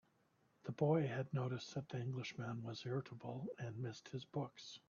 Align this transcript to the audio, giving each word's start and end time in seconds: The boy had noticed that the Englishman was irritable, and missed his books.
The 0.63 0.71
boy 0.71 1.05
had 1.05 1.31
noticed 1.31 1.75
that 1.75 1.87
the 1.89 1.99
Englishman 1.99 2.63
was 2.63 2.87
irritable, 2.87 3.45
and 3.59 3.77
missed 3.77 4.09
his 4.09 4.25
books. 4.25 4.79